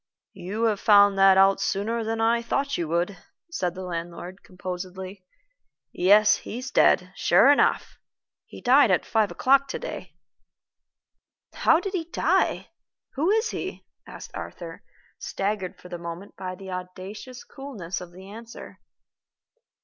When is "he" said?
8.47-8.61, 11.93-12.05, 13.51-13.85